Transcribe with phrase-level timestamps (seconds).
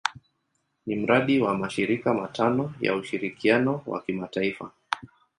[0.85, 4.71] Ni mradi wa mashirika matano ya ushirikiano wa kimataifa.